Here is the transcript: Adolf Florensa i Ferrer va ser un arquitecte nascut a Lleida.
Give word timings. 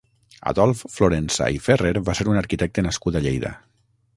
Adolf 0.51 0.79
Florensa 0.93 1.49
i 1.57 1.61
Ferrer 1.65 1.91
va 2.09 2.15
ser 2.21 2.27
un 2.33 2.41
arquitecte 2.41 2.85
nascut 2.89 3.21
a 3.21 3.23
Lleida. 3.27 3.53